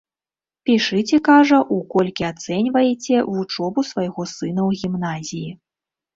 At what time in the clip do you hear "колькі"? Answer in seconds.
1.93-2.23